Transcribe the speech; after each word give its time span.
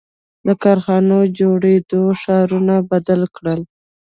•د 0.47 0.49
کارخانو 0.63 1.17
جوړېدو 1.39 2.01
ښارونه 2.21 2.75
بدل 2.91 3.21
کړل. 3.35 3.61